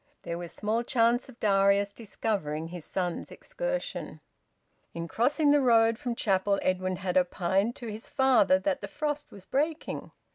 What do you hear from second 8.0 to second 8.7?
father